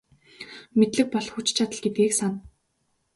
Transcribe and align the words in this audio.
Мэдлэг 0.77 1.07
бол 1.13 1.27
хүч 1.33 1.47
чадал 1.57 1.79
гэдгийг 1.83 2.11
сана. 2.19 2.37